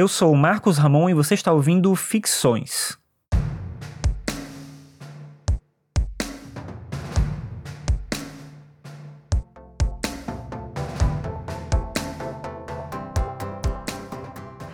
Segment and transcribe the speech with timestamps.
[0.00, 2.99] Eu sou o Marcos Ramon e você está ouvindo Ficções.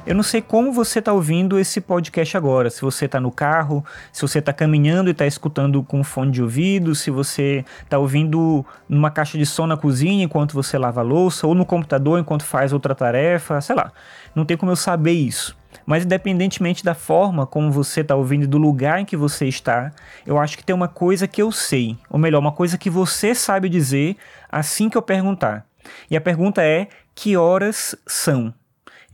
[0.07, 2.71] Eu não sei como você está ouvindo esse podcast agora.
[2.71, 6.41] Se você está no carro, se você está caminhando e está escutando com fone de
[6.41, 11.03] ouvido, se você está ouvindo numa caixa de som na cozinha enquanto você lava a
[11.03, 13.91] louça, ou no computador enquanto faz outra tarefa, sei lá.
[14.33, 15.57] Não tem como eu saber isso.
[15.85, 19.91] Mas independentemente da forma como você está ouvindo e do lugar em que você está,
[20.25, 23.35] eu acho que tem uma coisa que eu sei, ou melhor, uma coisa que você
[23.35, 24.17] sabe dizer
[24.49, 25.67] assim que eu perguntar.
[26.09, 28.55] E a pergunta é: que horas são?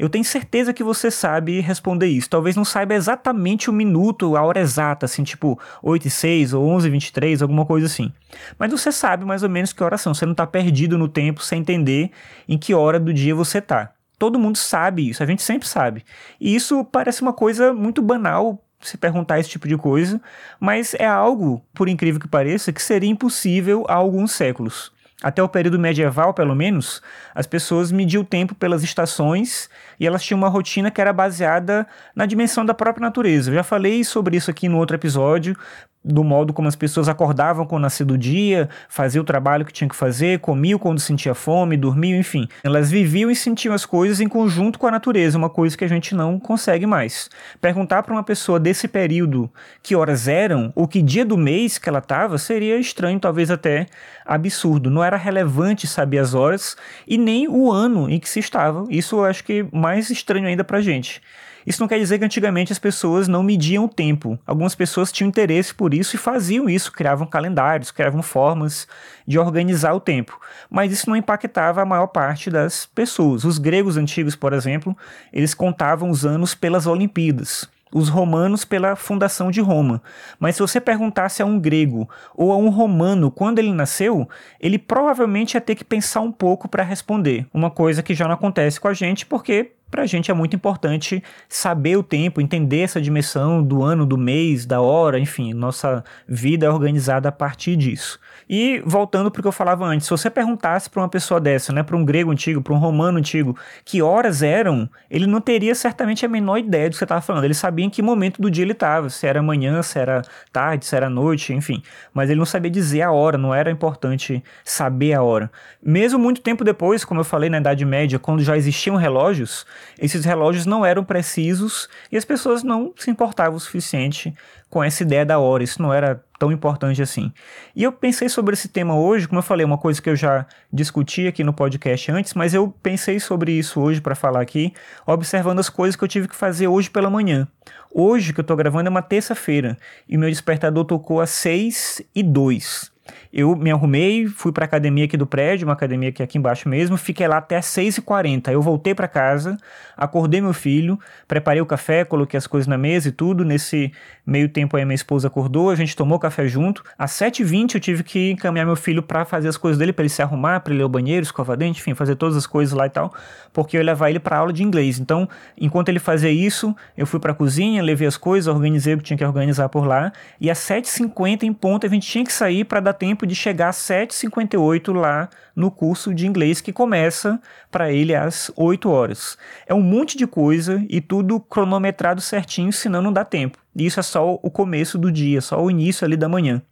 [0.03, 2.29] Eu tenho certeza que você sabe responder isso.
[2.29, 6.67] Talvez não saiba exatamente o minuto, a hora exata, assim, tipo 8 e 6 ou
[6.71, 8.13] 11 e 23, alguma coisa assim.
[8.59, 10.13] Mas você sabe mais ou menos que horas são.
[10.13, 12.11] Você não está perdido no tempo sem entender
[12.49, 13.93] em que hora do dia você está.
[14.19, 16.05] Todo mundo sabe isso, a gente sempre sabe.
[16.41, 20.21] E isso parece uma coisa muito banal se perguntar esse tipo de coisa,
[20.59, 24.91] mas é algo, por incrível que pareça, que seria impossível há alguns séculos.
[25.23, 27.01] Até o período medieval, pelo menos,
[27.35, 29.71] as pessoas mediam o tempo pelas estações
[30.01, 33.51] e elas tinham uma rotina que era baseada na dimensão da própria natureza.
[33.51, 35.57] Eu já falei sobre isso aqui no outro episódio,
[36.05, 39.89] do modo como as pessoas acordavam quando nascia do dia, faziam o trabalho que tinham
[39.89, 42.49] que fazer, comiam quando sentia fome, dormiam, enfim.
[42.65, 45.89] Elas viviam e sentiam as coisas em conjunto com a natureza, uma coisa que a
[45.89, 47.31] gente não consegue mais.
[47.61, 49.51] Perguntar para uma pessoa desse período
[49.83, 53.87] que horas eram ou que dia do mês que ela estava seria estranho, talvez até
[54.27, 54.91] absurdo.
[54.91, 58.85] Não era relevante saber as horas e nem o ano em que se estava.
[58.89, 61.23] Isso eu acho que mais estranho ainda para gente.
[61.67, 64.39] Isso não quer dizer que antigamente as pessoas não mediam o tempo.
[64.47, 68.87] Algumas pessoas tinham interesse por isso e faziam isso, criavam calendários, criavam formas
[69.27, 70.41] de organizar o tempo.
[70.71, 73.45] Mas isso não impactava a maior parte das pessoas.
[73.45, 74.97] Os gregos antigos, por exemplo,
[75.33, 80.03] eles contavam os anos pelas Olimpíadas os romanos pela fundação de Roma.
[80.41, 84.79] Mas se você perguntasse a um grego ou a um romano quando ele nasceu, ele
[84.79, 87.47] provavelmente ia ter que pensar um pouco para responder.
[87.53, 90.57] Uma coisa que já não acontece com a gente porque para a gente é muito
[90.57, 96.03] importante saber o tempo, entender essa dimensão do ano, do mês, da hora, enfim, nossa
[96.27, 98.19] vida é organizada a partir disso.
[98.49, 101.75] E voltando para o que eu falava antes, se você perguntasse para uma pessoa dessa,
[101.75, 103.55] né, para um grego antigo, para um romano antigo,
[103.85, 107.45] que horas eram, ele não teria certamente a menor ideia do que você estava falando.
[107.45, 110.87] Ele sabia em que momento do dia ele estava, se era manhã, se era tarde,
[110.87, 111.83] se era noite, enfim.
[112.15, 115.53] Mas ele não sabia dizer a hora, não era importante saber a hora.
[115.83, 119.67] Mesmo muito tempo depois, como eu falei na Idade Média, quando já existiam relógios,
[119.99, 124.35] esses relógios não eram precisos e as pessoas não se importavam o suficiente
[124.71, 125.63] com essa ideia da hora.
[125.63, 127.31] Isso não era tão importante assim.
[127.77, 130.47] E eu pensei sobre esse tema hoje, como eu falei, uma coisa que eu já
[130.73, 134.73] discuti aqui no podcast antes, mas eu pensei sobre isso hoje para falar aqui,
[135.07, 137.47] observando as coisas que eu tive que fazer hoje pela manhã.
[137.93, 139.77] Hoje que eu tô gravando é uma terça-feira
[140.09, 142.92] e meu despertador tocou às 6 e 2.
[143.33, 146.69] Eu me arrumei, fui para a academia aqui do prédio, uma academia aqui, aqui embaixo
[146.69, 148.51] mesmo, fiquei lá até 6h40.
[148.53, 149.57] Eu voltei para casa,
[149.97, 153.45] acordei meu filho, preparei o café, coloquei as coisas na mesa e tudo.
[153.45, 153.93] Nesse
[154.25, 156.85] meio tempo aí minha esposa acordou, a gente tomou café junto.
[156.99, 160.11] Às 7h20 eu tive que encaminhar meu filho para fazer as coisas dele, para ele
[160.11, 162.87] se arrumar, para ele ir ao banheiro, escovar dente, enfim, fazer todas as coisas lá
[162.87, 163.13] e tal,
[163.53, 164.99] porque eu ia levar ele para aula de inglês.
[164.99, 169.05] Então, enquanto ele fazia isso, eu fui para cozinha, levei as coisas, organizei o que
[169.05, 172.65] tinha que organizar por lá, e às 7h50 em ponto a gente tinha que sair
[172.65, 177.93] para dar tempo de chegar às 7h58 lá no curso de inglês que começa para
[177.93, 179.37] ele às 8 horas.
[179.67, 183.59] É um monte de coisa e tudo cronometrado certinho, senão não dá tempo.
[183.75, 186.63] Isso é só o começo do dia, só o início ali da manhã.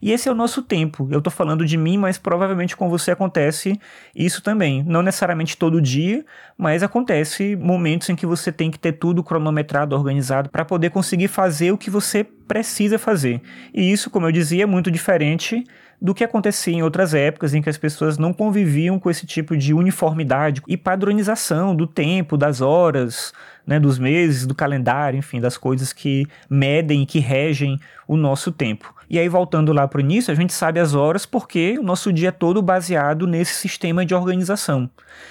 [0.00, 1.08] E esse é o nosso tempo.
[1.10, 3.78] Eu estou falando de mim, mas provavelmente com você acontece
[4.14, 4.82] isso também.
[4.82, 6.24] Não necessariamente todo dia,
[6.58, 11.28] mas acontece momentos em que você tem que ter tudo cronometrado, organizado, para poder conseguir
[11.28, 13.40] fazer o que você precisa fazer.
[13.72, 15.64] E isso, como eu dizia, é muito diferente
[15.98, 19.56] do que acontecia em outras épocas em que as pessoas não conviviam com esse tipo
[19.56, 23.32] de uniformidade e padronização do tempo, das horas,
[23.66, 28.94] né, dos meses, do calendário, enfim, das coisas que medem, que regem o nosso tempo.
[29.08, 32.12] E aí, voltando lá para o início, a gente sabe as horas porque o nosso
[32.12, 34.90] dia é todo baseado nesse sistema de organização.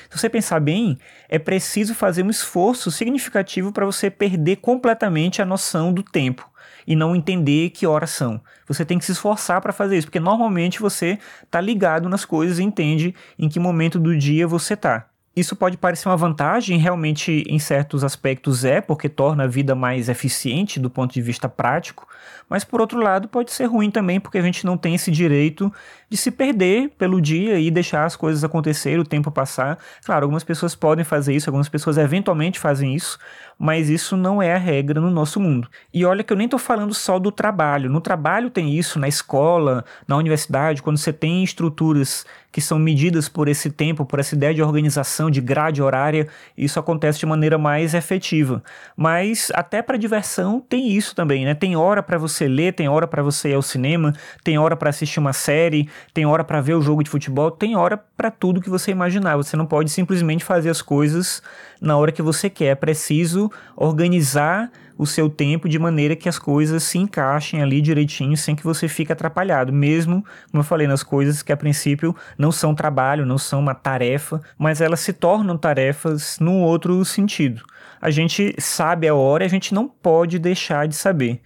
[0.10, 0.98] Se você pensar bem,
[1.30, 6.51] é preciso fazer um esforço significativo para você perder completamente a noção do tempo
[6.86, 8.42] e não entender que horas são.
[8.68, 12.60] Você tem que se esforçar para fazer isso, porque normalmente você está ligado nas coisas
[12.60, 15.08] e entende em que momento do dia você está.
[15.34, 20.10] Isso pode parecer uma vantagem, realmente em certos aspectos é, porque torna a vida mais
[20.10, 22.06] eficiente do ponto de vista prático,
[22.50, 25.72] mas por outro lado pode ser ruim também, porque a gente não tem esse direito
[26.12, 29.80] de se perder pelo dia e deixar as coisas acontecer, o tempo passar.
[30.04, 33.18] Claro, algumas pessoas podem fazer isso, algumas pessoas eventualmente fazem isso,
[33.58, 35.70] mas isso não é a regra no nosso mundo.
[35.94, 37.90] E olha que eu nem estou falando só do trabalho.
[37.90, 43.30] No trabalho tem isso, na escola, na universidade, quando você tem estruturas que são medidas
[43.30, 46.28] por esse tempo, por essa ideia de organização, de grade horária,
[46.58, 48.62] isso acontece de maneira mais efetiva.
[48.96, 51.56] Mas até para diversão tem isso também, né?
[51.56, 54.14] Tem hora para você ler, tem hora para você ir ao cinema,
[54.44, 57.76] tem hora para assistir uma série, tem hora para ver o jogo de futebol, tem
[57.76, 59.38] hora para tudo que você imaginar.
[59.38, 61.42] Você não pode simplesmente fazer as coisas
[61.80, 62.66] na hora que você quer.
[62.66, 68.38] É preciso organizar o seu tempo de maneira que as coisas se encaixem ali direitinho
[68.38, 72.52] sem que você fique atrapalhado, mesmo, como eu falei, nas coisas que a princípio não
[72.52, 77.64] são trabalho, não são uma tarefa, mas elas se tornam tarefas num outro sentido.
[78.00, 81.42] A gente sabe a hora a gente não pode deixar de saber.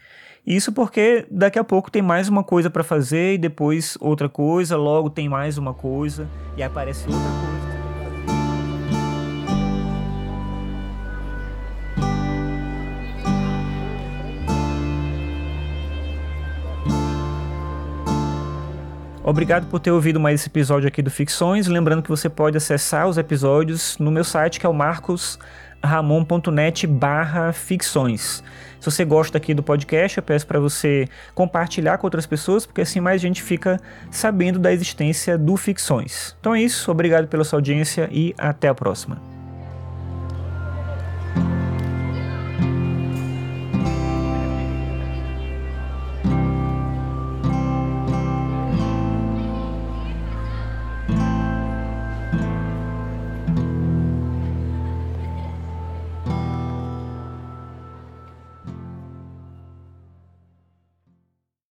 [0.46, 4.78] Isso porque daqui a pouco tem mais uma coisa para fazer e depois outra coisa,
[4.78, 7.66] logo tem mais uma coisa e aparece outra coisa.
[19.28, 21.66] Obrigado por ter ouvido mais esse episódio aqui do Ficções.
[21.66, 24.74] Lembrando que você pode acessar os episódios no meu site, que é o
[25.82, 28.44] marcosramon.net barra ficções.
[28.80, 32.82] Se você gosta aqui do podcast, eu peço para você compartilhar com outras pessoas, porque
[32.82, 33.80] assim mais gente fica
[34.12, 36.36] sabendo da existência do Ficções.
[36.40, 39.35] Então é isso, obrigado pela sua audiência e até a próxima.